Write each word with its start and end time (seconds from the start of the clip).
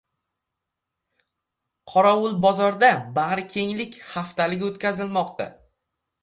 Qorovulbozorda 1.93 2.89
“Bag‘rikenglik 3.19 3.99
haftaligi” 4.15 4.69
o‘tkazilmoqda 4.71 5.49